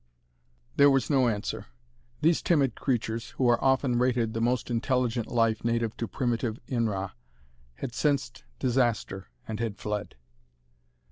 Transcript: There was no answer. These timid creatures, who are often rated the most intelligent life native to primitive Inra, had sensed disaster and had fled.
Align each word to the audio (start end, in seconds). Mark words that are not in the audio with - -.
There 0.77 0.89
was 0.89 1.11
no 1.11 1.27
answer. 1.27 1.67
These 2.21 2.41
timid 2.41 2.73
creatures, 2.73 3.29
who 3.37 3.47
are 3.47 3.63
often 3.63 3.99
rated 3.99 4.33
the 4.33 4.41
most 4.41 4.71
intelligent 4.71 5.27
life 5.27 5.63
native 5.63 5.95
to 5.97 6.07
primitive 6.07 6.57
Inra, 6.67 7.11
had 7.75 7.93
sensed 7.93 8.43
disaster 8.57 9.27
and 9.47 9.59
had 9.59 9.77
fled. 9.77 10.15